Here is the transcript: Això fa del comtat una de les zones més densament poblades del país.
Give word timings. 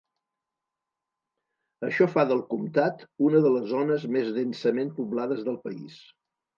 Això 1.89 2.09
fa 2.15 2.25
del 2.33 2.43
comtat 2.55 3.05
una 3.31 3.45
de 3.47 3.55
les 3.59 3.71
zones 3.77 4.11
més 4.19 4.35
densament 4.43 4.95
poblades 5.01 5.49
del 5.51 5.65
país. 5.71 6.05